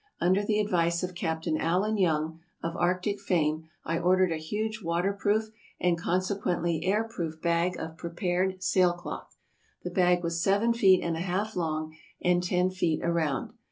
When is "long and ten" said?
11.55-12.71